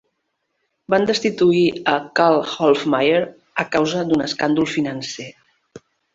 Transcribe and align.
Van 0.93 1.03
destituir 1.09 1.65
a 1.91 1.93
Karl 2.21 2.39
Hofmaier 2.55 3.21
a 3.65 3.67
causa 3.77 4.03
d'un 4.09 4.27
escàndol 4.31 4.69
financer. 4.79 5.29